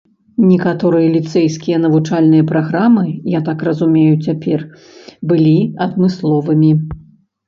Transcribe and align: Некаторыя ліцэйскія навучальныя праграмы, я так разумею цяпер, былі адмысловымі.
Некаторыя 0.51 1.09
ліцэйскія 1.15 1.81
навучальныя 1.83 2.45
праграмы, 2.51 3.03
я 3.33 3.41
так 3.49 3.59
разумею 3.67 4.15
цяпер, 4.29 4.63
былі 5.33 5.53
адмысловымі. 5.87 6.71